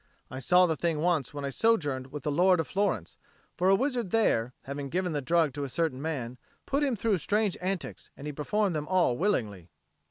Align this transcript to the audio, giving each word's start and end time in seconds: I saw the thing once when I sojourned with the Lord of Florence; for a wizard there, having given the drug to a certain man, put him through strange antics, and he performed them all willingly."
I 0.31 0.39
saw 0.39 0.65
the 0.65 0.75
thing 0.75 0.97
once 0.97 1.31
when 1.31 1.45
I 1.45 1.51
sojourned 1.51 2.07
with 2.07 2.23
the 2.23 2.31
Lord 2.31 2.59
of 2.59 2.67
Florence; 2.67 3.17
for 3.55 3.69
a 3.69 3.75
wizard 3.75 4.09
there, 4.09 4.51
having 4.63 4.89
given 4.89 5.11
the 5.11 5.21
drug 5.21 5.53
to 5.53 5.63
a 5.63 5.69
certain 5.69 6.01
man, 6.01 6.39
put 6.65 6.81
him 6.83 6.95
through 6.95 7.19
strange 7.19 7.55
antics, 7.61 8.09
and 8.17 8.25
he 8.25 8.33
performed 8.33 8.75
them 8.75 8.87
all 8.87 9.15
willingly." 9.15 9.69